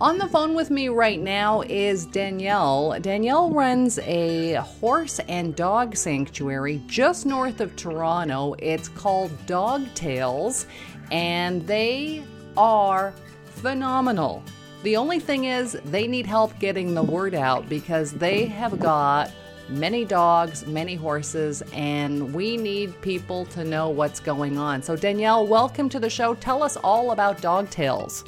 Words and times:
On 0.00 0.18
the 0.18 0.26
phone 0.26 0.54
with 0.54 0.70
me 0.70 0.88
right 0.88 1.20
now 1.20 1.60
is 1.62 2.06
Danielle. 2.06 2.98
Danielle 3.00 3.52
runs 3.52 4.00
a 4.00 4.54
horse 4.54 5.20
and 5.28 5.54
dog 5.54 5.94
sanctuary 5.94 6.82
just 6.88 7.26
north 7.26 7.60
of 7.60 7.76
Toronto. 7.76 8.56
It's 8.58 8.88
called 8.88 9.30
Dog 9.46 9.86
Tales, 9.94 10.66
and 11.12 11.64
they 11.68 12.24
are 12.56 13.14
phenomenal. 13.44 14.42
The 14.82 14.96
only 14.96 15.20
thing 15.20 15.44
is, 15.44 15.78
they 15.84 16.08
need 16.08 16.26
help 16.26 16.58
getting 16.58 16.92
the 16.92 17.02
word 17.04 17.32
out 17.32 17.68
because 17.68 18.12
they 18.12 18.46
have 18.46 18.80
got 18.80 19.30
many 19.68 20.04
dogs, 20.04 20.66
many 20.66 20.96
horses, 20.96 21.62
and 21.72 22.34
we 22.34 22.56
need 22.56 23.00
people 23.00 23.46
to 23.46 23.62
know 23.64 23.90
what's 23.90 24.18
going 24.18 24.58
on. 24.58 24.82
So, 24.82 24.96
Danielle, 24.96 25.46
welcome 25.46 25.88
to 25.90 26.00
the 26.00 26.10
show. 26.10 26.34
Tell 26.34 26.64
us 26.64 26.76
all 26.78 27.12
about 27.12 27.40
Dog 27.40 27.70
Tales. 27.70 28.24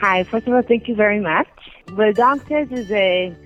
Hi, 0.00 0.24
first 0.24 0.46
of 0.46 0.54
all, 0.54 0.62
thank 0.62 0.88
you 0.88 0.94
very 0.94 1.20
much. 1.20 1.46
Well, 1.92 2.10
Dog 2.14 2.48
Tales 2.48 2.72
is 2.72 2.90
a 2.90 3.36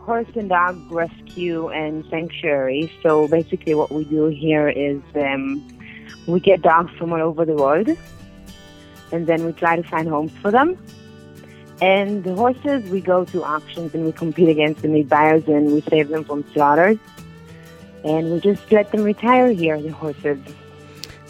horse 0.00 0.28
and 0.34 0.46
dog 0.46 0.76
rescue 0.92 1.68
and 1.68 2.04
sanctuary. 2.10 2.92
So 3.02 3.28
basically, 3.28 3.72
what 3.74 3.90
we 3.90 4.04
do 4.04 4.26
here 4.26 4.68
is 4.68 5.00
um, 5.14 5.66
we 6.26 6.38
get 6.38 6.60
dogs 6.60 6.92
from 6.98 7.14
all 7.14 7.22
over 7.22 7.46
the 7.46 7.54
world, 7.54 7.88
and 9.10 9.26
then 9.26 9.46
we 9.46 9.52
try 9.52 9.76
to 9.76 9.82
find 9.82 10.06
homes 10.06 10.32
for 10.42 10.50
them. 10.50 10.76
And 11.80 12.22
the 12.22 12.34
horses, 12.34 12.90
we 12.90 13.00
go 13.00 13.24
to 13.24 13.42
auctions 13.42 13.94
and 13.94 14.04
we 14.04 14.12
compete 14.12 14.50
against 14.50 14.82
the 14.82 14.88
meat 14.88 15.08
buyers 15.08 15.44
and 15.46 15.72
we 15.72 15.80
save 15.80 16.10
them 16.10 16.24
from 16.24 16.44
slaughters. 16.52 16.98
And 18.04 18.32
we 18.32 18.40
just 18.40 18.70
let 18.70 18.92
them 18.92 19.02
retire 19.02 19.50
here, 19.50 19.80
the 19.80 19.88
horses. 19.88 20.38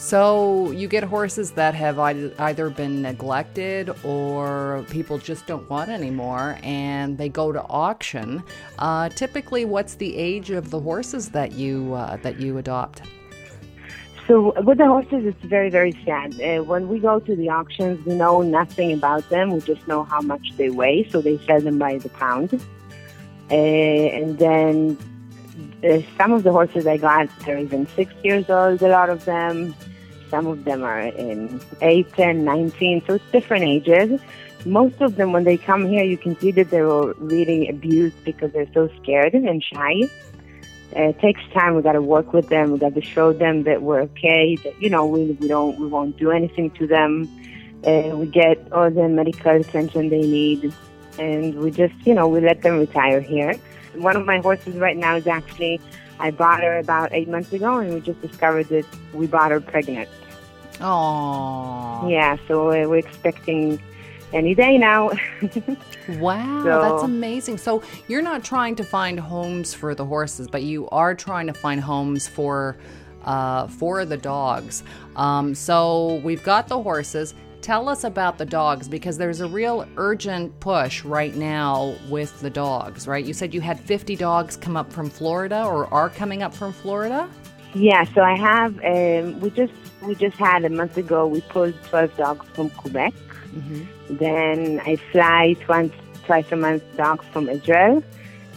So 0.03 0.73
you 0.73 0.89
get 0.89 1.05
horses 1.05 1.53
that 1.53 1.77
have 1.77 2.01
either 2.01 2.71
been 2.71 3.03
neglected 3.03 3.89
or 4.05 4.85
people 4.91 5.17
just 5.17 5.47
don't 5.47 5.71
want 5.71 5.91
anymore, 5.91 6.59
and 6.65 7.17
they 7.17 7.29
go 7.29 7.53
to 7.53 7.63
auction. 7.69 8.43
Uh, 8.81 9.11
typically, 9.11 9.65
what's 9.65 9.95
the 9.95 10.17
age 10.17 10.51
of 10.51 10.71
the 10.71 10.81
horses 10.81 11.29
that 11.31 11.53
you 11.53 11.95
uh, 11.95 12.17
that 12.17 12.41
you 12.41 12.59
adopt? 12.59 13.03
So 14.27 14.53
with 14.63 14.79
the 14.79 14.87
horses, 14.87 15.25
it's 15.25 15.45
very 15.45 15.71
very 15.71 15.93
sad. 16.05 16.39
Uh, 16.41 16.65
when 16.65 16.89
we 16.89 16.99
go 16.99 17.21
to 17.21 17.37
the 17.37 17.49
auctions, 17.49 18.05
we 18.05 18.15
know 18.15 18.43
nothing 18.43 18.93
about 18.93 19.31
them. 19.31 19.53
We 19.53 19.61
just 19.61 19.87
know 19.87 20.03
how 20.03 20.21
much 20.21 20.49
they 20.57 20.69
weigh, 20.69 21.09
so 21.11 21.23
they 21.23 21.39
sell 21.47 21.61
them 21.61 21.79
by 21.79 21.99
the 21.99 22.09
pound. 22.09 22.61
Uh, 23.53 23.55
and 23.55 24.37
then 24.37 24.99
uh, 25.85 26.01
some 26.19 26.33
of 26.33 26.43
the 26.43 26.51
horses 26.51 26.89
I 26.89 26.97
got, 26.97 27.29
they're 27.47 27.59
even 27.59 27.87
six 27.95 28.13
years 28.25 28.51
old. 28.51 28.83
A 28.83 28.89
lot 28.89 29.09
of 29.09 29.25
them. 29.25 29.77
Some 30.33 30.47
of 30.47 30.65
them 30.65 30.83
are 30.83 30.99
in 30.99 31.61
8, 31.83 32.11
10, 32.15 32.43
19, 32.43 33.03
so 33.07 33.15
it's 33.17 33.31
different 33.33 33.65
ages. 33.65 34.19
Most 34.65 34.99
of 35.03 35.17
them, 35.17 35.31
when 35.33 35.45
they 35.45 35.59
come 35.59 35.87
here, 35.87 36.05
you 36.05 36.17
can 36.17 36.39
see 36.41 36.51
that 36.53 36.71
they 36.71 36.81
were 36.81 37.13
really 37.19 37.69
abused 37.69 38.17
because 38.25 38.51
they're 38.53 38.73
so 38.73 38.89
scared 39.03 39.35
and 39.35 39.63
shy. 39.63 40.09
Uh, 40.97 41.09
it 41.11 41.21
takes 41.21 41.43
time. 41.53 41.75
We 41.75 41.83
got 41.83 41.93
to 41.93 42.01
work 42.01 42.33
with 42.33 42.49
them. 42.49 42.73
We 42.73 42.79
got 42.79 42.95
to 42.95 43.03
show 43.03 43.35
them 43.35 43.65
that 43.65 43.83
we're 43.83 44.01
okay. 44.01 44.57
That 44.57 44.81
you 44.81 44.89
know 44.89 45.05
we 45.05 45.33
we 45.33 45.49
don't 45.49 45.79
we 45.79 45.87
won't 45.87 46.17
do 46.17 46.31
anything 46.31 46.71
to 46.79 46.87
them. 46.87 47.29
Uh, 47.87 48.17
we 48.17 48.27
get 48.27 48.57
all 48.73 48.91
the 48.91 49.09
medical 49.09 49.51
attention 49.51 50.09
they 50.09 50.23
need, 50.23 50.73
and 51.19 51.59
we 51.61 51.71
just 51.71 51.95
you 52.07 52.15
know 52.15 52.27
we 52.27 52.41
let 52.41 52.63
them 52.63 52.79
retire 52.79 53.21
here. 53.21 53.55
One 53.97 54.17
of 54.17 54.25
my 54.25 54.39
horses 54.39 54.77
right 54.77 54.97
now 54.97 55.17
is 55.17 55.27
actually 55.27 55.79
I 56.19 56.31
bought 56.31 56.63
her 56.63 56.79
about 56.79 57.13
eight 57.13 57.29
months 57.29 57.53
ago, 57.53 57.79
and 57.79 57.95
we 57.95 58.01
just 58.01 58.21
discovered 58.23 58.69
that 58.69 58.87
we 59.13 59.27
bought 59.27 59.51
her 59.51 59.61
pregnant. 59.61 60.09
Oh. 60.81 62.09
Yeah, 62.09 62.37
so 62.49 62.69
we're 62.69 62.97
expecting 62.97 63.81
any 64.33 64.55
day 64.55 64.79
now. 64.79 65.11
wow, 66.09 66.63
so, 66.63 66.83
that's 66.83 67.03
amazing. 67.03 67.59
So 67.59 67.83
you're 68.09 68.23
not 68.23 68.45
trying 68.45 68.77
to 68.77 68.85
find 68.85 69.19
homes 69.21 69.75
for 69.75 69.95
the 69.95 70.05
horses, 70.05 70.49
but 70.49 70.63
you 70.63 70.89
are 70.91 71.15
trying 71.15 71.47
to 71.47 71.55
find 71.55 71.81
homes 71.81 72.27
for 72.27 72.77
uh, 73.25 73.69
for 73.69 74.05
the 74.05 74.17
dogs. 74.17 74.83
Um, 75.17 75.55
so 75.55 76.17
we've 76.25 76.43
got 76.43 76.69
the 76.69 76.83
horses. 76.83 77.35
Tell 77.63 77.89
us 77.89 78.03
about 78.03 78.39
the 78.39 78.45
dogs 78.45 78.89
because 78.89 79.17
there's 79.17 79.41
a 79.41 79.47
real 79.47 79.87
urgent 79.97 80.59
push 80.59 81.05
right 81.05 81.33
now 81.37 81.95
with 82.09 82.41
the 82.41 82.51
dogs, 82.51 83.07
right? 83.07 83.25
You 83.25 83.33
said 83.33 83.55
you 83.55 83.61
had 83.61 83.79
50 83.79 84.17
dogs 84.17 84.57
come 84.57 84.77
up 84.77 84.93
from 84.93 85.09
Florida 85.09 85.65
or 85.65 85.87
are 85.95 86.11
coming 86.11 86.43
up 86.43 86.53
from 86.53 86.73
Florida? 86.73 87.31
Yeah, 87.75 88.05
so 88.15 88.21
I 88.21 88.37
have. 88.37 88.79
Um, 88.85 89.39
we 89.39 89.51
just 89.51 89.73
we 90.03 90.17
just 90.17 90.37
had 90.37 90.65
a 90.65 90.69
month 90.69 90.99
ago. 90.99 91.27
We 91.27 91.41
pulled 91.41 91.75
twelve 91.85 92.15
dogs 92.17 92.47
from 92.53 92.69
Quebec. 92.71 93.15
Mm-hmm. 93.15 94.17
Then 94.17 94.81
I 94.85 94.97
fly 94.97 95.57
twice 95.61 95.91
twice 96.25 96.53
a 96.53 96.57
month 96.57 96.83
dogs 96.97 97.25
from 97.33 97.49
Israel. 97.49 98.03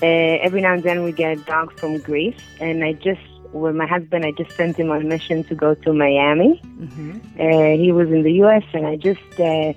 Uh, 0.02 0.06
every 0.46 0.60
now 0.62 0.74
and 0.74 0.84
then 0.84 1.04
we 1.04 1.14
get 1.14 1.46
dogs 1.46 1.80
from 1.80 2.00
Greece, 2.00 2.42
and 2.60 2.84
I 2.84 2.92
just 2.92 3.22
with 3.56 3.76
my 3.76 3.88
husband, 3.88 4.26
I 4.26 4.32
just 4.32 4.52
sent 4.52 4.78
him 4.78 4.92
on 4.92 5.02
a 5.02 5.06
mission 5.06 5.44
to 5.46 5.56
go 5.56 5.74
to 5.76 5.94
Miami. 5.94 6.62
Mm-hmm. 6.66 7.12
Uh, 7.40 7.78
he 7.82 7.92
was 7.92 8.10
in 8.12 8.24
the 8.24 8.34
U.S., 8.44 8.64
and 8.74 8.86
I 8.86 8.98
just 8.98 9.40
uh, 9.40 9.74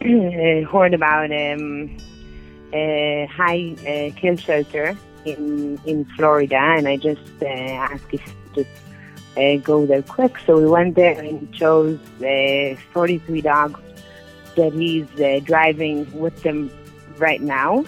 heard 0.70 0.92
about 0.92 1.30
um, 1.30 1.96
a 2.72 3.28
high 3.32 3.76
uh, 3.86 4.20
kill 4.20 4.36
shelter 4.36 4.96
in 5.24 5.80
in 5.84 6.04
Florida, 6.16 6.56
and 6.56 6.88
I 6.88 6.96
just 6.96 7.30
uh, 7.40 7.46
asked 7.46 8.12
if 8.12 8.34
just 8.54 8.70
uh, 9.36 9.56
go 9.56 9.86
there 9.86 10.02
quick. 10.02 10.38
So 10.44 10.58
we 10.58 10.66
went 10.66 10.96
there 10.96 11.18
and 11.18 11.52
chose 11.54 12.00
uh, 12.20 12.74
43 12.92 13.40
dogs 13.40 13.80
that 14.56 14.72
he's 14.72 15.08
uh, 15.20 15.40
driving 15.44 16.10
with 16.18 16.42
them 16.42 16.70
right 17.18 17.40
now. 17.40 17.84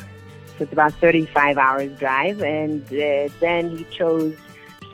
So 0.57 0.63
it's 0.63 0.73
about 0.73 0.93
35 0.95 1.59
hours 1.59 1.99
drive, 1.99 2.41
and 2.41 2.85
uh, 2.87 3.29
then 3.41 3.77
he 3.77 3.85
chose 3.85 4.37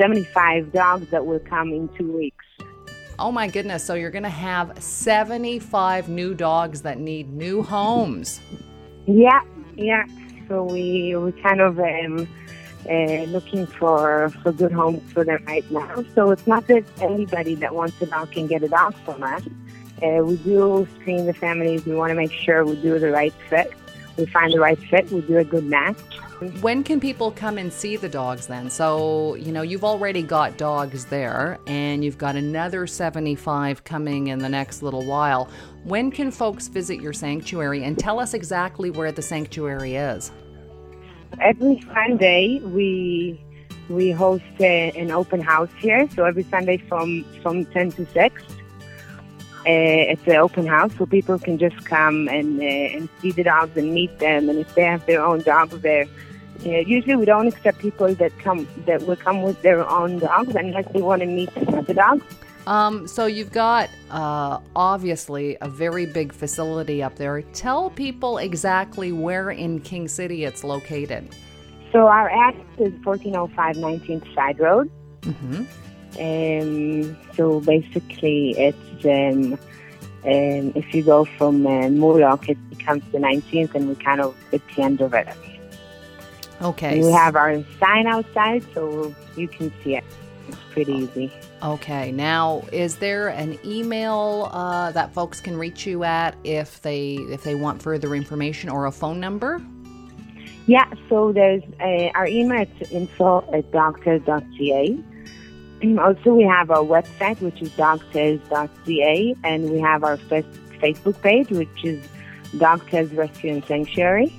75 0.00 0.72
dogs 0.72 1.10
that 1.10 1.26
will 1.26 1.40
come 1.40 1.72
in 1.72 1.88
two 1.88 2.10
weeks. 2.10 2.44
Oh 3.18 3.30
my 3.30 3.48
goodness! 3.48 3.84
So 3.84 3.92
you're 3.92 4.10
going 4.10 4.22
to 4.22 4.30
have 4.30 4.82
75 4.82 6.08
new 6.08 6.32
dogs 6.32 6.80
that 6.82 6.98
need 6.98 7.30
new 7.34 7.62
homes. 7.62 8.40
Yeah, 9.06 9.42
yeah. 9.76 10.04
So 10.48 10.64
we 10.64 11.14
we 11.16 11.32
kind 11.32 11.60
of 11.60 11.78
um, 11.78 12.26
uh, 12.88 13.24
looking 13.24 13.66
for, 13.66 14.30
for 14.42 14.52
good 14.52 14.72
homes 14.72 15.02
for 15.12 15.22
them 15.22 15.44
right 15.46 15.70
now. 15.70 16.02
So 16.14 16.30
it's 16.30 16.46
not 16.46 16.66
that 16.68 16.84
anybody 17.02 17.54
that 17.56 17.74
wants 17.74 18.00
a 18.00 18.06
dog 18.06 18.32
can 18.32 18.46
get 18.46 18.62
a 18.62 18.68
dog 18.68 18.94
from 19.04 19.22
us. 19.22 19.42
Uh, 20.02 20.24
we 20.24 20.36
do 20.38 20.88
screen 20.98 21.26
the 21.26 21.34
families. 21.34 21.84
We 21.84 21.94
want 21.94 22.10
to 22.10 22.14
make 22.14 22.32
sure 22.32 22.64
we 22.64 22.80
do 22.80 22.98
the 22.98 23.10
right 23.10 23.34
fit. 23.50 23.74
We 24.16 24.24
find 24.24 24.52
the 24.52 24.60
right 24.60 24.78
fit. 24.78 25.12
We 25.12 25.20
do 25.20 25.36
a 25.36 25.44
good 25.44 25.64
match. 25.64 25.98
When 26.60 26.82
can 26.82 27.00
people 27.00 27.30
come 27.32 27.58
and 27.58 27.72
see 27.72 27.96
the 27.96 28.08
dogs 28.08 28.46
then? 28.46 28.70
So, 28.70 29.34
you 29.34 29.52
know, 29.52 29.62
you've 29.62 29.84
already 29.84 30.22
got 30.22 30.56
dogs 30.56 31.04
there 31.04 31.58
and 31.66 32.02
you've 32.02 32.18
got 32.18 32.34
another 32.34 32.86
75 32.86 33.84
coming 33.84 34.28
in 34.28 34.38
the 34.38 34.48
next 34.48 34.82
little 34.82 35.04
while. 35.04 35.50
When 35.84 36.10
can 36.10 36.30
folks 36.30 36.68
visit 36.68 37.00
your 37.00 37.12
sanctuary 37.12 37.84
and 37.84 37.98
tell 37.98 38.18
us 38.18 38.32
exactly 38.32 38.90
where 38.90 39.12
the 39.12 39.22
sanctuary 39.22 39.96
is? 39.96 40.32
every 41.40 41.80
Sunday 41.94 42.60
we 42.60 43.40
we 43.88 44.10
host 44.12 44.44
a, 44.60 44.92
an 44.92 45.10
open 45.10 45.40
house 45.40 45.70
here. 45.78 46.08
So 46.14 46.24
every 46.24 46.44
Sunday 46.44 46.78
from 46.78 47.24
from 47.42 47.64
ten 47.66 47.92
to 47.92 48.06
six, 48.06 48.42
uh, 48.42 50.12
it's 50.12 50.26
an 50.26 50.36
open 50.36 50.66
house 50.66 50.92
so 50.96 51.06
people 51.06 51.38
can 51.38 51.58
just 51.58 51.84
come 51.84 52.28
and 52.28 52.60
uh, 52.60 52.64
and 52.64 53.08
see 53.20 53.32
the 53.32 53.44
dogs 53.44 53.76
and 53.76 53.92
meet 53.92 54.18
them. 54.18 54.48
And 54.48 54.58
if 54.58 54.74
they 54.74 54.84
have 54.84 55.04
their 55.06 55.24
own 55.24 55.42
dogs 55.42 55.84
uh, 56.64 56.68
usually 56.68 57.16
we 57.16 57.24
don't 57.24 57.46
accept 57.46 57.78
people 57.78 58.14
that 58.14 58.38
come 58.38 58.68
that 58.86 59.02
will 59.02 59.16
come 59.16 59.42
with 59.42 59.60
their 59.62 59.88
own 59.88 60.18
dogs 60.18 60.54
unless 60.54 60.86
they 60.92 61.00
want 61.00 61.20
to 61.20 61.26
meet 61.26 61.52
the 61.54 61.94
dogs. 61.94 62.24
Um, 62.66 63.08
so 63.08 63.26
you've 63.26 63.52
got 63.52 63.88
uh, 64.10 64.58
obviously 64.76 65.56
a 65.60 65.68
very 65.68 66.06
big 66.06 66.32
facility 66.32 67.02
up 67.02 67.16
there. 67.16 67.42
Tell 67.54 67.90
people 67.90 68.38
exactly 68.38 69.12
where 69.12 69.50
in 69.50 69.80
King 69.80 70.06
City 70.08 70.44
it's 70.44 70.62
located. 70.62 71.28
So 71.92 72.06
our 72.06 72.30
address 72.30 72.66
is 72.78 72.92
1405 73.04 73.76
19th 73.76 74.34
Side 74.34 74.60
Road. 74.60 74.90
Mm-hmm. 75.22 75.64
Um, 76.20 77.16
so 77.34 77.60
basically, 77.60 78.50
it's 78.58 79.04
um, 79.04 79.54
um, 80.24 80.72
if 80.74 80.94
you 80.94 81.02
go 81.02 81.24
from 81.24 81.66
uh, 81.66 81.88
Moorlock, 81.88 82.48
it 82.48 82.58
becomes 82.70 83.02
the 83.12 83.18
19th, 83.18 83.74
and 83.74 83.88
we 83.88 83.94
kind 83.94 84.20
of 84.20 84.36
at 84.52 84.60
the 84.74 84.82
end 84.82 85.00
of 85.00 85.14
it. 85.14 85.28
Okay. 86.62 87.00
we 87.00 87.10
have 87.10 87.36
our 87.36 87.62
sign 87.78 88.06
outside, 88.06 88.64
so 88.74 89.14
you 89.36 89.48
can 89.48 89.72
see 89.82 89.96
it. 89.96 90.04
It's 90.48 90.58
pretty 90.70 90.92
easy. 90.92 91.32
Okay. 91.62 92.12
Now, 92.12 92.62
is 92.72 92.96
there 92.96 93.28
an 93.28 93.58
email 93.64 94.50
uh, 94.52 94.92
that 94.92 95.14
folks 95.14 95.40
can 95.40 95.56
reach 95.56 95.86
you 95.86 96.04
at 96.04 96.36
if 96.44 96.82
they 96.82 97.14
if 97.14 97.42
they 97.44 97.54
want 97.54 97.82
further 97.82 98.14
information 98.14 98.68
or 98.68 98.86
a 98.86 98.92
phone 98.92 99.20
number? 99.20 99.60
Yeah. 100.66 100.90
So 101.08 101.32
there's 101.32 101.62
a, 101.80 102.10
our 102.14 102.26
email 102.26 102.62
it's 102.62 102.90
info 102.90 103.44
at 103.52 103.70
dogtales.ca. 103.72 105.04
Also, 105.98 106.34
we 106.34 106.42
have 106.42 106.70
our 106.70 106.84
website, 106.84 107.40
which 107.40 107.62
is 107.62 107.70
dogtales.ca, 107.70 109.34
and 109.44 109.70
we 109.70 109.80
have 109.80 110.04
our 110.04 110.18
first 110.18 110.46
Facebook 110.72 111.18
page, 111.22 111.48
which 111.48 111.84
is 111.84 112.06
Dog 112.58 112.86
Tales 112.90 113.10
Rescue 113.12 113.54
and 113.54 113.64
Sanctuary. 113.64 114.30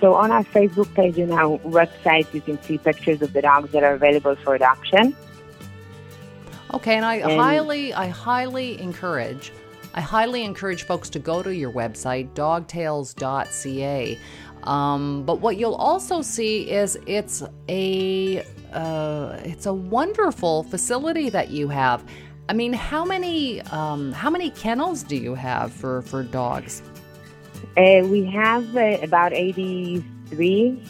So 0.00 0.14
on 0.14 0.30
our 0.30 0.44
Facebook 0.44 0.92
page 0.94 1.18
and 1.18 1.32
our 1.32 1.58
website, 1.58 2.32
you 2.32 2.40
can 2.40 2.60
see 2.62 2.78
pictures 2.78 3.20
of 3.22 3.32
the 3.32 3.42
dogs 3.42 3.72
that 3.72 3.82
are 3.82 3.94
available 3.94 4.36
for 4.36 4.54
adoption. 4.54 5.16
Okay, 6.74 6.96
and 6.96 7.04
I 7.04 7.16
and 7.16 7.32
highly, 7.32 7.94
I 7.94 8.08
highly 8.08 8.80
encourage, 8.80 9.52
I 9.94 10.00
highly 10.00 10.44
encourage 10.44 10.84
folks 10.84 11.08
to 11.10 11.18
go 11.18 11.42
to 11.42 11.54
your 11.54 11.72
website, 11.72 12.34
dogtales.ca. 12.34 14.18
Um, 14.64 15.22
but 15.24 15.40
what 15.40 15.56
you'll 15.56 15.74
also 15.74 16.20
see 16.20 16.70
is 16.70 16.98
it's 17.06 17.42
a 17.68 18.44
uh, 18.72 19.38
it's 19.44 19.66
a 19.66 19.72
wonderful 19.72 20.64
facility 20.64 21.30
that 21.30 21.50
you 21.50 21.68
have. 21.68 22.04
I 22.50 22.52
mean, 22.52 22.72
how 22.72 23.04
many 23.04 23.62
um, 23.62 24.12
how 24.12 24.30
many 24.30 24.50
kennels 24.50 25.02
do 25.02 25.16
you 25.16 25.34
have 25.34 25.72
for 25.72 26.02
for 26.02 26.22
dogs? 26.22 26.82
Uh, 27.78 28.04
we 28.08 28.24
have 28.24 28.76
uh, 28.76 28.98
about 29.02 29.32
83, 29.32 30.82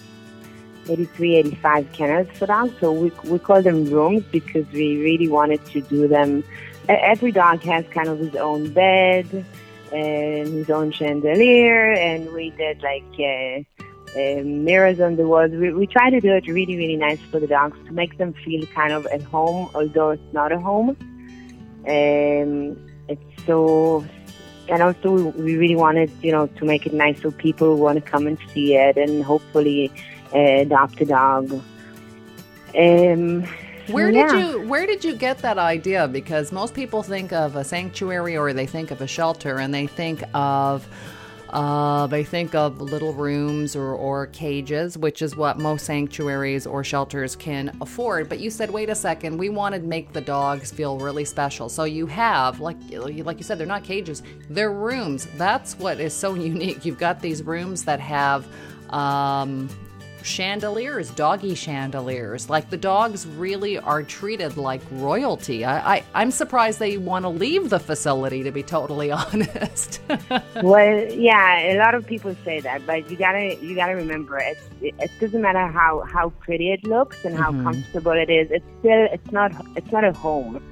83, 0.89 1.35
85 1.35 1.93
kennels 1.93 2.29
for 2.39 2.47
dogs. 2.47 2.73
So 2.81 2.93
we, 2.93 3.13
we 3.25 3.39
call 3.39 3.61
them 3.61 3.85
rooms 3.85 4.25
because 4.33 4.67
we 4.73 4.97
really 5.03 5.29
wanted 5.29 5.63
to 5.67 5.83
do 5.83 6.09
them. 6.09 6.43
Every 6.89 7.31
dog 7.31 7.61
has 7.65 7.85
kind 7.89 8.09
of 8.09 8.19
his 8.19 8.35
own 8.37 8.73
bed 8.73 9.45
and 9.93 10.49
his 10.49 10.71
own 10.71 10.91
chandelier, 10.91 11.93
and 11.93 12.33
we 12.33 12.49
did 12.57 12.83
like 12.83 13.05
uh, 13.19 13.85
uh, 14.19 14.43
mirrors 14.43 14.99
on 14.99 15.17
the 15.17 15.27
walls. 15.27 15.51
We, 15.51 15.75
we 15.75 15.87
try 15.87 16.09
to 16.09 16.21
do 16.21 16.33
it 16.33 16.47
really, 16.47 16.79
really 16.79 16.97
nice 16.97 17.21
for 17.31 17.39
the 17.39 17.47
dogs 17.47 17.77
to 17.85 17.93
make 17.93 18.17
them 18.17 18.33
feel 18.33 18.65
kind 18.69 18.95
of 18.95 19.05
at 19.09 19.21
home, 19.25 19.69
although 19.75 20.13
it's 20.13 20.33
not 20.33 20.53
a 20.53 20.59
home. 20.59 20.97
Um, 21.87 22.79
it's 23.09 23.45
so 23.45 24.07
and 24.69 24.83
also 24.83 25.31
we 25.31 25.57
really 25.57 25.77
wanted, 25.77 26.11
you 26.23 26.33
know, 26.33 26.47
to 26.47 26.65
make 26.65 26.87
it 26.87 26.93
nice 26.93 27.21
so 27.23 27.31
people 27.31 27.77
want 27.77 28.03
to 28.03 28.11
come 28.11 28.27
and 28.27 28.39
see 28.53 28.77
it 28.77 28.97
and 28.97 29.25
hopefully 29.25 29.91
uh, 30.35 30.39
adopt 30.39 31.01
a 31.01 31.05
dog. 31.05 31.53
Um, 32.77 33.45
where 33.89 34.13
did 34.13 34.31
you 34.33 34.69
Where 34.69 34.87
did 34.87 35.05
you 35.05 35.17
get 35.17 35.39
that 35.39 35.59
idea? 35.59 36.09
Because 36.09 36.53
most 36.53 36.75
people 36.75 37.03
think 37.03 37.33
of 37.33 37.57
a 37.57 37.65
sanctuary 37.65 38.37
or 38.37 38.53
they 38.53 38.67
think 38.67 38.91
of 38.91 39.01
a 39.01 39.07
shelter 39.07 39.59
and 39.59 39.73
they 39.73 39.87
think 39.87 40.23
of 40.35 40.87
uh, 41.51 42.07
they 42.07 42.25
think 42.25 42.55
of 42.55 42.81
little 42.81 43.13
rooms 43.13 43.75
or, 43.75 43.95
or 43.95 44.27
cages, 44.27 44.99
which 44.99 45.23
is 45.23 45.37
what 45.37 45.59
most 45.59 45.87
sanctuaries 45.87 46.67
or 46.67 46.85
shelters 46.85 47.35
can 47.35 47.75
afford. 47.81 48.29
But 48.29 48.39
you 48.41 48.51
said, 48.51 48.71
wait 48.71 48.91
a 48.91 48.95
second, 48.95 49.39
we 49.39 49.49
wanted 49.49 49.83
to 49.83 49.89
make 49.89 50.13
the 50.13 50.21
dogs 50.21 50.71
feel 50.71 50.99
really 50.99 51.25
special. 51.25 51.69
So 51.69 51.85
you 51.85 52.07
have, 52.07 52.61
like, 52.61 52.77
like 52.91 53.39
you 53.39 53.45
said, 53.45 53.59
they're 53.59 53.67
not 53.67 53.85
cages, 53.85 54.23
they're 54.51 54.73
rooms. 54.73 55.27
That's 55.37 55.79
what 55.79 56.01
is 56.01 56.13
so 56.13 56.35
unique. 56.49 56.85
You've 56.85 56.99
got 56.99 57.21
these 57.21 57.43
rooms 57.43 57.85
that 57.85 58.01
have 58.01 58.47
um, 58.91 59.69
chandeliers, 60.25 61.11
doggy 61.11 61.55
chandeliers. 61.55 62.49
Like 62.49 62.71
the 62.71 62.77
dogs 62.77 63.27
really 63.27 63.79
are 63.79 64.03
treated 64.03 64.57
like 64.57 64.81
royalty. 64.91 65.65
I, 65.65 65.97
I 65.97 66.05
I'm 66.15 66.31
surprised 66.31 66.79
they 66.79 66.97
want 66.97 67.25
to 67.25 67.29
leave 67.29 67.71
the 67.71 67.79
facility. 67.79 68.43
To 68.43 68.51
be 68.51 68.63
totally 68.63 69.11
honest. 69.23 70.01
well, 70.63 71.13
yeah, 71.13 71.73
a 71.73 71.79
lot 71.79 71.95
of 71.95 72.07
people 72.07 72.35
say 72.45 72.61
that, 72.61 72.87
but 72.87 73.11
you 73.11 73.17
gotta 73.17 73.57
you 73.57 73.75
gotta 73.75 73.97
remember 73.97 74.39
it. 74.39 74.59
It 74.81 75.11
doesn't 75.21 75.41
matter 75.41 75.67
how 75.67 76.05
how 76.11 76.31
pretty 76.41 76.73
it 76.73 76.85
looks 76.85 77.25
and 77.25 77.37
how 77.37 77.51
mm-hmm. 77.51 77.65
comfortable 77.65 78.13
it 78.13 78.31
is. 78.31 78.51
It's 78.51 78.67
still 78.81 79.09
it's 79.13 79.33
not 79.33 79.53
it's 79.77 79.91
not 79.91 80.05
a 80.05 80.13
home. 80.13 80.63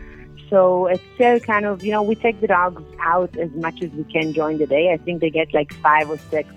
So 0.48 0.86
it's 0.86 1.02
still 1.14 1.40
kind 1.40 1.66
of, 1.66 1.84
you 1.84 1.90
know, 1.90 2.02
we 2.02 2.14
take 2.14 2.40
the 2.40 2.46
dogs 2.46 2.82
out 3.00 3.36
as 3.36 3.50
much 3.52 3.82
as 3.82 3.90
we 3.90 4.04
can 4.04 4.30
during 4.30 4.58
the 4.58 4.66
day. 4.66 4.92
I 4.92 4.96
think 4.96 5.20
they 5.20 5.30
get 5.30 5.52
like 5.52 5.72
five 5.74 6.08
or 6.08 6.18
six 6.18 6.48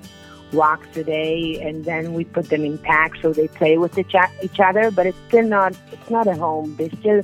walks 0.53 0.95
a 0.97 1.03
day, 1.03 1.61
and 1.61 1.85
then 1.85 2.13
we 2.13 2.25
put 2.25 2.49
them 2.49 2.63
in 2.63 2.77
packs 2.77 3.21
so 3.21 3.33
they 3.33 3.47
play 3.47 3.77
with 3.77 3.97
each, 3.97 4.15
each 4.41 4.59
other. 4.59 4.91
But 4.91 5.07
it's 5.07 5.17
still 5.27 5.47
not 5.47 5.75
it's 5.91 6.09
not 6.09 6.27
a 6.27 6.35
home. 6.35 6.75
They 6.75 6.89
still 6.89 7.19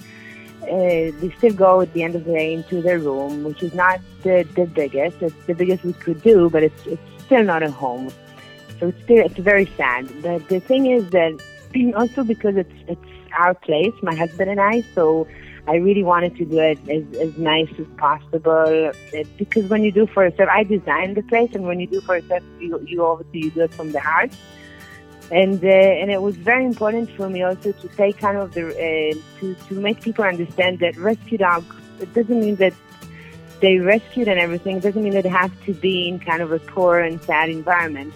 uh, 0.63 1.12
they 1.19 1.33
still 1.38 1.54
go 1.54 1.81
at 1.81 1.94
the 1.94 2.04
end 2.04 2.16
of 2.16 2.25
the 2.25 2.33
day 2.33 2.54
into 2.54 2.81
their 2.81 3.00
room, 3.00 3.44
which 3.44 3.62
is 3.63 3.74
not 3.74 4.00
the 4.24 4.48
the 4.56 4.66
biggest. 4.66 5.22
It's 5.22 5.45
the 5.45 5.54
biggest 5.54 5.83
we 5.83 5.94
could 5.94 6.22
do, 6.22 6.50
but 6.50 6.63
it's 6.63 6.86
it's 6.86 7.24
still 7.24 7.44
not 7.44 7.63
a 7.63 7.72
home. 7.72 8.10
So 8.80 8.88
it's 8.88 9.04
still 9.04 9.25
it's 9.25 9.38
very 9.38 9.66
sad. 9.78 10.10
But 10.21 10.48
the 10.50 10.60
thing 10.60 10.88
is 10.88 11.10
that 11.12 11.42
also 11.95 12.24
because 12.24 12.56
it's 12.56 12.74
it's 12.88 13.01
our 13.38 13.54
place, 13.54 13.94
my 14.01 14.16
husband 14.16 14.50
and 14.50 14.62
I, 14.62 14.81
so 14.94 15.28
I 15.67 15.77
really 15.77 16.03
wanted 16.03 16.35
to 16.38 16.45
do 16.45 16.59
it 16.59 16.77
as, 16.88 17.03
as 17.17 17.38
nice 17.38 17.69
as 17.79 17.88
possible 17.97 18.91
because 19.38 19.67
when 19.67 19.83
you 19.83 19.91
do 19.91 20.06
for 20.06 20.27
yourself, 20.27 20.50
I 20.51 20.63
designed 20.63 21.17
the 21.17 21.23
place, 21.23 21.56
and 21.56 21.65
when 21.65 21.79
you 21.79 21.88
do 21.88 22.01
for 22.01 22.17
yourself, 22.17 22.44
you, 22.59 22.79
you 22.85 23.03
obviously 23.03 23.39
you 23.45 23.51
do 23.51 23.62
it 23.62 23.73
from 23.73 23.91
the 23.91 24.00
heart. 24.00 24.31
And 25.31 25.63
uh, 25.63 25.67
and 25.67 26.12
it 26.12 26.21
was 26.21 26.35
very 26.35 26.65
important 26.65 27.09
for 27.09 27.27
me 27.29 27.41
also 27.41 27.71
to 27.71 27.88
take 27.89 28.19
kind 28.19 28.38
of 28.38 28.53
the 28.53 28.67
uh, 28.67 29.39
to 29.39 29.56
to 29.69 29.73
make 29.73 30.01
people 30.01 30.23
understand 30.23 30.79
that 30.79 30.95
rescue 30.97 31.39
dogs. 31.39 31.75
It 32.00 32.13
doesn't 32.13 32.39
mean 32.39 32.57
that 32.57 32.73
they 33.59 33.79
rescued 33.79 34.27
and 34.27 34.39
everything. 34.39 34.77
It 34.77 34.83
doesn't 34.83 35.03
mean 35.03 35.13
that 35.13 35.23
they 35.23 35.29
have 35.29 35.51
to 35.65 35.73
be 35.73 36.07
in 36.07 36.19
kind 36.19 36.44
of 36.44 36.51
a 36.51 36.59
poor 36.59 37.00
and 37.00 37.19
sad 37.23 37.50
environment. 37.50 38.13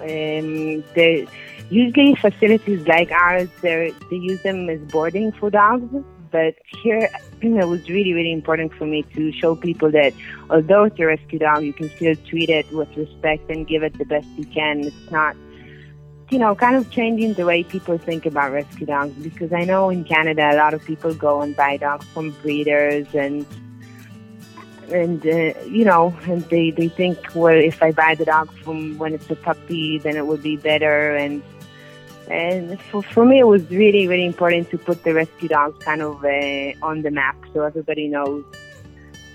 Um, 0.00 0.84
they 0.94 1.26
usually 1.68 2.14
facilities 2.14 2.86
like 2.86 3.10
ours, 3.10 3.48
they 3.60 3.92
use 4.10 4.40
them 4.42 4.68
as 4.68 4.78
boarding 4.82 5.32
for 5.32 5.50
dogs 5.50 6.04
but 6.32 6.54
here, 6.82 7.08
it 7.42 7.68
was 7.68 7.88
really, 7.88 8.14
really 8.14 8.32
important 8.32 8.72
for 8.74 8.86
me 8.86 9.02
to 9.14 9.30
show 9.32 9.54
people 9.54 9.90
that 9.92 10.14
although 10.50 10.84
it's 10.84 10.98
a 10.98 11.06
rescue 11.06 11.38
dog, 11.38 11.62
you 11.62 11.74
can 11.74 11.90
still 11.90 12.16
treat 12.26 12.48
it 12.48 12.70
with 12.72 12.88
respect 12.96 13.50
and 13.50 13.66
give 13.66 13.82
it 13.82 13.96
the 13.98 14.06
best 14.06 14.26
you 14.38 14.46
can. 14.46 14.80
It's 14.80 15.10
not, 15.10 15.36
you 16.30 16.38
know, 16.38 16.54
kind 16.54 16.74
of 16.74 16.90
changing 16.90 17.34
the 17.34 17.44
way 17.44 17.62
people 17.62 17.98
think 17.98 18.24
about 18.24 18.50
rescue 18.52 18.86
dogs 18.86 19.14
because 19.16 19.52
I 19.52 19.64
know 19.64 19.90
in 19.90 20.04
Canada 20.04 20.50
a 20.50 20.56
lot 20.56 20.72
of 20.72 20.82
people 20.84 21.14
go 21.14 21.42
and 21.42 21.54
buy 21.54 21.76
dogs 21.76 22.06
from 22.06 22.30
breeders 22.42 23.06
and 23.14 23.46
and 24.90 25.24
uh, 25.26 25.58
you 25.64 25.84
know, 25.84 26.14
and 26.24 26.42
they 26.44 26.70
they 26.70 26.88
think, 26.88 27.18
well, 27.34 27.54
if 27.54 27.82
I 27.82 27.92
buy 27.92 28.14
the 28.14 28.24
dog 28.24 28.52
from 28.58 28.98
when 28.98 29.14
it's 29.14 29.30
a 29.30 29.36
puppy, 29.36 29.98
then 29.98 30.16
it 30.16 30.26
would 30.26 30.42
be 30.42 30.56
better, 30.56 31.14
and 31.14 31.42
and 32.32 32.80
for, 32.80 33.02
for 33.02 33.26
me, 33.26 33.40
it 33.40 33.46
was 33.46 33.68
really, 33.70 34.08
really 34.08 34.24
important 34.24 34.70
to 34.70 34.78
put 34.78 35.04
the 35.04 35.12
rescue 35.12 35.48
dogs 35.48 35.84
kind 35.84 36.00
of 36.00 36.24
uh, 36.24 36.72
on 36.84 37.02
the 37.02 37.10
map 37.10 37.36
so 37.52 37.62
everybody 37.62 38.08
knows 38.08 38.42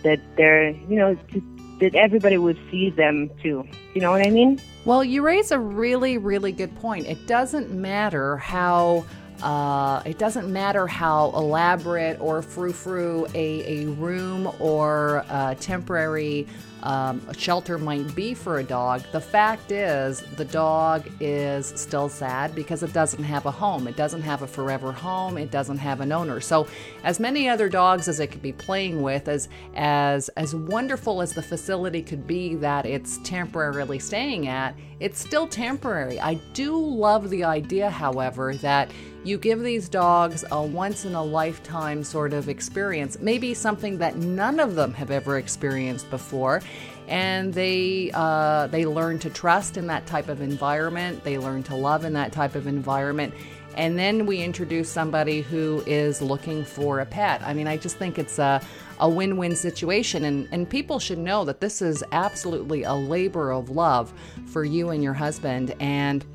that 0.03 0.19
they're, 0.35 0.71
you 0.71 0.95
know, 0.95 1.15
to, 1.31 1.41
that 1.79 1.93
everybody 1.93 2.39
would 2.39 2.57
see 2.71 2.89
them 2.89 3.29
too. 3.41 3.67
You 3.93 4.01
know 4.01 4.09
what 4.09 4.25
I 4.25 4.31
mean? 4.31 4.59
Well, 4.83 5.03
you 5.03 5.21
raise 5.21 5.51
a 5.51 5.59
really, 5.59 6.17
really 6.17 6.51
good 6.51 6.75
point. 6.77 7.05
It 7.05 7.27
doesn't 7.27 7.71
matter 7.71 8.37
how. 8.37 9.05
Uh, 9.43 10.01
it 10.03 10.17
doesn't 10.17 10.51
matter 10.51 10.87
how 10.87 11.29
elaborate 11.35 12.19
or 12.19 12.41
frou 12.41 12.73
frou 12.73 13.27
a, 13.35 13.83
a 13.83 13.85
room 13.91 14.51
or 14.59 15.23
a 15.29 15.55
temporary 15.59 16.47
um, 16.83 17.21
a 17.27 17.33
shelter 17.33 17.77
might 17.77 18.13
be 18.15 18.33
for 18.33 18.59
a 18.59 18.63
dog, 18.63 19.03
the 19.11 19.21
fact 19.21 19.71
is 19.71 20.21
the 20.35 20.45
dog 20.45 21.09
is 21.19 21.73
still 21.75 22.09
sad 22.09 22.53
because 22.53 22.83
it 22.83 22.93
doesn't 22.93 23.23
have 23.23 23.45
a 23.45 23.51
home. 23.51 23.87
It 23.87 23.95
doesn't 23.95 24.21
have 24.21 24.41
a 24.41 24.47
forever 24.47 24.91
home. 24.91 25.37
It 25.37 25.51
doesn't 25.51 25.77
have 25.77 26.01
an 26.01 26.11
owner. 26.11 26.39
So, 26.39 26.67
as 27.03 27.19
many 27.19 27.49
other 27.49 27.69
dogs 27.69 28.07
as 28.07 28.19
it 28.19 28.27
could 28.27 28.41
be 28.41 28.53
playing 28.53 29.01
with, 29.01 29.27
as 29.27 29.49
as 29.75 30.29
as 30.29 30.53
wonderful 30.55 31.21
as 31.21 31.33
the 31.33 31.41
facility 31.41 32.01
could 32.01 32.27
be 32.27 32.55
that 32.55 32.85
it's 32.85 33.17
temporarily 33.19 33.99
staying 33.99 34.47
at, 34.47 34.75
it's 34.99 35.19
still 35.19 35.47
temporary. 35.47 36.19
I 36.19 36.35
do 36.53 36.77
love 36.77 37.29
the 37.29 37.43
idea, 37.43 37.89
however, 37.89 38.55
that 38.55 38.91
you 39.27 39.37
give 39.37 39.61
these 39.61 39.89
dogs 39.89 40.45
a 40.51 40.63
once 40.63 41.05
in 41.05 41.13
a 41.13 41.23
lifetime 41.23 42.03
sort 42.03 42.33
of 42.33 42.47
experience, 42.47 43.19
maybe 43.19 43.53
something 43.53 43.97
that 43.97 44.15
none 44.15 44.59
of 44.59 44.75
them 44.75 44.93
have 44.93 45.11
ever 45.11 45.37
experienced 45.37 46.09
before. 46.09 46.61
And 47.07 47.53
they 47.53 48.11
uh, 48.13 48.67
they 48.67 48.85
learn 48.85 49.19
to 49.19 49.29
trust 49.29 49.77
in 49.77 49.87
that 49.87 50.05
type 50.05 50.27
of 50.29 50.41
environment. 50.41 51.23
They 51.23 51.37
learn 51.37 51.63
to 51.63 51.75
love 51.75 52.05
in 52.05 52.13
that 52.13 52.31
type 52.31 52.55
of 52.55 52.67
environment. 52.67 53.33
And 53.75 53.97
then 53.97 54.25
we 54.25 54.41
introduce 54.41 54.89
somebody 54.89 55.41
who 55.41 55.83
is 55.85 56.19
looking 56.19 56.65
for 56.65 56.99
a 56.99 57.05
pet. 57.05 57.43
I 57.43 57.53
mean, 57.53 57.67
I 57.67 57.77
just 57.77 57.97
think 57.97 58.17
it's 58.17 58.39
a, 58.39 58.59
a 58.99 59.07
win 59.07 59.37
win 59.37 59.55
situation. 59.55 60.25
And, 60.25 60.49
and 60.51 60.67
people 60.67 60.99
should 60.99 61.19
know 61.19 61.45
that 61.45 61.61
this 61.61 61.81
is 61.81 62.03
absolutely 62.11 62.83
a 62.83 62.93
labor 62.93 63.51
of 63.51 63.69
love 63.69 64.11
for 64.47 64.63
you 64.65 64.89
and 64.89 65.03
your 65.03 65.13
husband. 65.13 65.75
And 65.79 66.25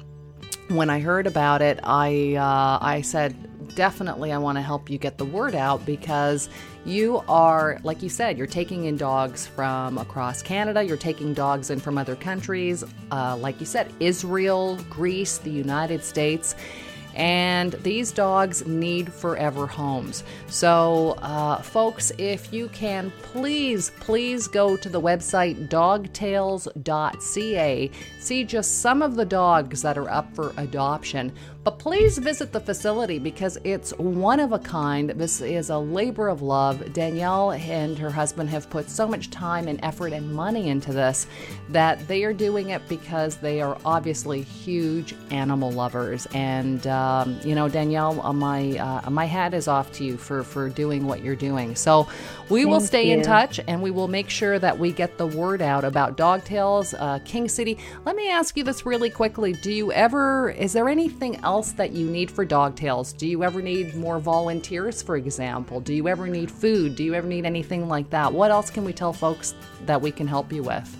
when 0.69 0.91
I 0.91 1.01
heard 1.01 1.27
about 1.27 1.63
it, 1.63 1.81
I 1.83 2.35
uh, 2.35 2.79
I 2.85 3.03
said 3.03 3.35
definitely 3.75 4.33
I 4.33 4.39
want 4.39 4.59
to 4.59 4.63
help 4.63 4.91
you 4.91 4.99
get 4.99 5.19
the 5.19 5.25
word 5.25 5.55
out 5.55 5.85
because 5.87 6.49
you 6.85 7.23
are 7.29 7.79
like 7.85 8.03
you 8.03 8.09
said 8.09 8.37
you're 8.37 8.47
taking 8.47 8.85
in 8.85 8.97
dogs 8.97 9.47
from 9.47 9.99
across 9.99 10.43
Canada, 10.43 10.83
you're 10.83 10.97
taking 10.97 11.35
dogs 11.35 11.71
in 11.71 11.81
from 11.81 11.99
other 11.99 12.17
countries, 12.17 12.85
uh, 13.11 13.37
like 13.37 13.61
you 13.61 13.67
said 13.67 13.93
Israel, 14.01 14.79
Greece, 14.91 15.39
the 15.39 15.51
United 15.51 16.03
States. 16.03 16.55
And 17.15 17.73
these 17.83 18.13
dogs 18.13 18.67
need 18.67 19.13
forever 19.13 19.67
homes. 19.67 20.25
So, 20.49 21.19
uh, 21.23 21.61
folks, 21.63 22.13
if 22.19 22.53
you 22.53 22.69
can, 22.69 23.11
please, 23.23 23.91
please 24.01 24.47
go 24.49 24.77
to 24.77 24.89
the 24.89 25.01
website 25.01 25.69
dogtales.ca. 25.69 26.71
See 28.21 28.45
just 28.45 28.81
some 28.81 29.03
of 29.03 29.17
the 29.17 29.25
dogs 29.25 29.83
that 29.83 29.99
are 29.99 30.11
up 30.11 30.35
for 30.35 30.53
adoption. 30.57 31.33
But 31.65 31.79
please 31.79 32.19
visit 32.19 32.51
the 32.51 32.59
facility 32.59 33.21
because 33.21 33.57
it's 33.63 33.93
one 33.97 34.41
of 34.41 34.51
a 34.51 34.59
kind. 34.59 35.11
This 35.11 35.41
is 35.41 35.71
a 35.71 35.79
labor 35.79 36.27
of 36.27 36.43
love. 36.43 36.93
Danielle 36.93 37.53
and 37.53 37.97
her 37.99 38.11
husband 38.11 38.51
have 38.51 38.69
put 38.69 38.91
so 38.91 39.07
much 39.07 39.31
time 39.31 39.69
and 39.69 39.79
effort 39.85 40.13
and 40.13 40.35
money 40.35 40.71
into 40.71 40.93
this 40.93 41.29
that 41.69 42.09
they 42.09 42.25
are 42.25 42.33
doing 42.33 42.71
it 42.71 42.83
because 42.89 43.37
they 43.37 43.61
are 43.61 43.79
obviously 43.85 44.43
huge 44.43 45.15
animal 45.31 45.71
lovers. 45.71 46.27
And 46.35 46.85
um, 46.89 47.39
you 47.45 47.55
know, 47.55 47.69
Danielle, 47.69 48.21
uh, 48.27 48.33
my 48.33 48.77
uh, 48.79 49.09
my 49.09 49.27
hat 49.27 49.55
is 49.55 49.69
off 49.69 49.93
to 49.93 50.05
you 50.05 50.17
for 50.17 50.43
for 50.43 50.69
doing 50.69 51.07
what 51.07 51.23
you're 51.23 51.37
doing. 51.37 51.77
So 51.77 52.09
we 52.49 52.63
Thank 52.63 52.71
will 52.73 52.81
stay 52.81 53.07
you. 53.07 53.19
in 53.19 53.23
touch 53.23 53.61
and 53.69 53.81
we 53.81 53.93
will 53.93 54.09
make 54.09 54.31
sure 54.31 54.59
that 54.59 54.81
we 54.81 54.91
get 54.91 55.17
the 55.17 55.29
word 55.29 55.63
out 55.63 55.85
about 55.85 56.17
Dog 56.17 56.45
Tales, 56.45 56.93
uh, 56.95 57.21
King 57.25 57.49
City. 57.49 57.79
Let 58.05 58.17
me 58.17 58.29
ask 58.31 58.57
you 58.57 58.65
this 58.65 58.85
really 58.85 59.11
quickly: 59.11 59.53
Do 59.53 59.71
you 59.73 59.93
ever? 59.93 60.51
Is 60.51 60.73
there 60.73 60.89
anything 60.89 61.37
else 61.37 61.52
that 61.61 61.93
you 61.93 62.09
need 62.09 62.31
for 62.31 62.47
Dog 62.47 62.75
Tales? 62.75 63.13
Do 63.13 63.27
you 63.27 63.45
ever 63.45 63.61
need 63.61 63.95
more 63.95 64.19
volunteers, 64.19 65.03
for 65.03 65.17
example? 65.17 65.81
Do 65.81 65.93
you 65.93 66.09
ever 66.09 66.27
need 66.27 66.51
food? 66.51 66.97
Do 66.97 67.05
you 67.05 67.13
ever 67.13 67.29
need 67.29 67.45
anything 67.45 67.89
like 67.89 68.09
that? 68.09 68.33
What 68.33 68.51
else 68.51 68.71
can 68.71 68.85
we 68.85 68.95
tell 68.95 69.13
folks 69.13 69.55
that 69.85 70.01
we 70.01 70.11
can 70.11 70.27
help 70.27 70.51
you 70.51 70.63
with? 70.63 70.97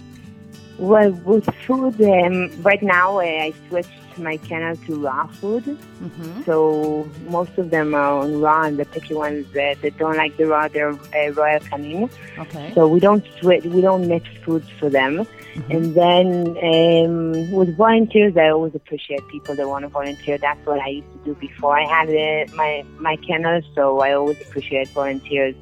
Well, 0.79 1.13
with 1.13 1.49
food, 1.67 2.01
um, 2.03 2.63
right 2.63 2.83
now 2.83 3.17
uh, 3.19 3.23
I 3.23 3.55
switched 3.69 4.02
my 4.19 4.37
kennel 4.39 4.77
to 4.87 5.01
raw 5.01 5.27
food. 5.27 5.65
Mm-hmm. 5.65 6.43
So 6.45 7.09
most 7.29 7.57
of 7.59 7.71
them 7.71 7.95
are 7.95 8.21
on 8.23 8.41
raw, 8.41 8.63
and 8.63 8.79
the 8.79 8.85
picky 8.85 9.15
ones 9.15 9.47
uh, 9.51 9.75
that 9.83 9.97
don't 9.99 10.17
like 10.17 10.37
the 10.37 10.47
raw, 10.47 10.69
they're 10.69 10.91
uh, 10.91 11.33
Royal 11.33 11.61
Canin. 11.61 12.11
Okay. 12.39 12.73
So 12.75 12.89
we 12.89 13.01
don't 13.01 13.25
switch, 13.41 13.65
we 13.65 13.81
don't 13.81 14.09
mix 14.09 14.29
foods 14.45 14.69
for 14.79 14.89
them. 14.89 15.27
And 15.69 15.95
then 15.95 16.57
um, 16.63 17.53
with 17.53 17.77
volunteers, 17.77 18.37
I 18.39 18.49
always 18.49 18.75
appreciate 18.75 19.21
people 19.29 19.55
that 19.55 19.69
want 19.69 19.83
to 19.83 19.89
volunteer. 19.89 20.39
That's 20.39 20.65
what 20.67 20.81
I 20.81 20.89
used 20.89 21.13
to 21.13 21.19
do 21.27 21.35
before 21.35 21.79
I 21.79 21.85
had 21.85 22.09
uh, 22.09 22.55
my 22.55 22.85
my 22.99 23.17
kennel. 23.17 23.61
So 23.75 24.01
I 24.01 24.13
always 24.13 24.41
appreciate 24.41 24.89
volunteers, 24.89 25.55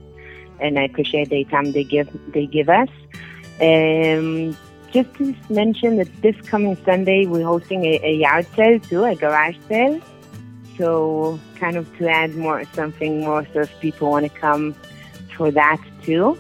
and 0.61 0.78
I 0.78 0.83
appreciate 0.85 1.30
the 1.30 1.45
time 1.47 1.73
they 1.73 1.83
give 1.83 2.09
they 2.33 2.47
give 2.47 2.69
us. 2.69 2.88
Um, 3.61 4.57
just 4.92 5.12
to 5.14 5.35
mention 5.49 5.97
that 5.97 6.09
this 6.23 6.37
coming 6.42 6.76
Sunday 6.85 7.26
we're 7.26 7.44
hosting 7.44 7.85
a, 7.85 8.00
a 8.02 8.14
yard 8.14 8.47
sale 8.56 8.80
too, 8.80 9.04
a 9.04 9.14
garage 9.14 9.56
sale. 9.68 10.00
So 10.76 11.38
kind 11.56 11.76
of 11.76 11.87
to 11.99 12.09
add 12.09 12.35
more 12.37 12.64
something 12.73 13.20
more, 13.20 13.47
so 13.52 13.61
if 13.61 13.80
people 13.80 14.11
want 14.11 14.25
to 14.32 14.38
come 14.38 14.75
for 15.37 15.50
that 15.50 15.80
too. 16.02 16.38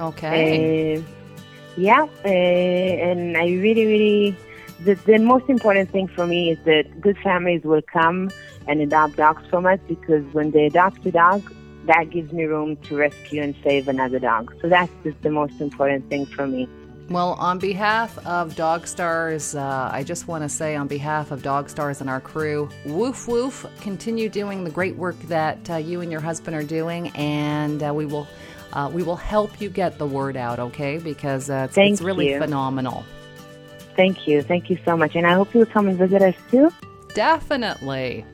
Okay. 0.00 0.96
Uh, 0.96 1.02
yeah, 1.76 2.06
uh, 2.24 2.28
and 2.28 3.36
I 3.36 3.46
really, 3.46 3.86
really, 3.86 4.36
the, 4.84 4.94
the 4.94 5.18
most 5.18 5.48
important 5.48 5.90
thing 5.90 6.06
for 6.06 6.26
me 6.26 6.50
is 6.50 6.58
that 6.64 7.00
good 7.00 7.18
families 7.18 7.62
will 7.64 7.82
come 7.82 8.30
and 8.68 8.80
adopt 8.80 9.16
dogs 9.16 9.42
from 9.48 9.66
us 9.66 9.80
because 9.88 10.24
when 10.32 10.52
they 10.52 10.66
adopt 10.66 11.04
a 11.04 11.10
dog, 11.10 11.52
that 11.86 12.10
gives 12.10 12.32
me 12.32 12.44
room 12.44 12.76
to 12.76 12.96
rescue 12.96 13.42
and 13.42 13.54
save 13.62 13.88
another 13.88 14.18
dog. 14.18 14.54
So 14.62 14.68
that's 14.68 14.92
just 15.02 15.20
the 15.22 15.30
most 15.30 15.60
important 15.60 16.08
thing 16.08 16.26
for 16.26 16.46
me. 16.46 16.68
Well, 17.10 17.34
on 17.34 17.58
behalf 17.58 18.18
of 18.26 18.56
Dog 18.56 18.86
Stars, 18.86 19.54
uh, 19.54 19.90
I 19.92 20.02
just 20.04 20.26
want 20.26 20.42
to 20.42 20.48
say, 20.48 20.74
on 20.74 20.88
behalf 20.88 21.32
of 21.32 21.42
Dog 21.42 21.68
Stars 21.68 22.00
and 22.00 22.08
our 22.08 22.20
crew, 22.20 22.70
woof 22.86 23.28
woof, 23.28 23.66
continue 23.82 24.30
doing 24.30 24.64
the 24.64 24.70
great 24.70 24.96
work 24.96 25.18
that 25.24 25.68
uh, 25.68 25.76
you 25.76 26.00
and 26.00 26.10
your 26.10 26.22
husband 26.22 26.56
are 26.56 26.62
doing, 26.62 27.08
and 27.10 27.82
uh, 27.82 27.92
we 27.92 28.06
will. 28.06 28.26
Uh, 28.72 28.90
we 28.92 29.04
will 29.04 29.14
help 29.14 29.60
you 29.60 29.68
get 29.68 29.98
the 29.98 30.06
word 30.06 30.36
out, 30.36 30.58
okay? 30.58 30.98
Because 30.98 31.48
uh, 31.48 31.68
it's, 31.68 31.78
it's 31.78 32.00
really 32.00 32.32
you. 32.32 32.40
phenomenal. 32.40 33.04
Thank 33.94 34.26
you. 34.26 34.42
Thank 34.42 34.68
you 34.68 34.76
so 34.84 34.96
much. 34.96 35.14
And 35.14 35.28
I 35.28 35.34
hope 35.34 35.54
you'll 35.54 35.64
come 35.64 35.86
and 35.86 35.96
visit 35.96 36.20
us 36.20 36.34
too. 36.50 36.72
Definitely. 37.14 38.24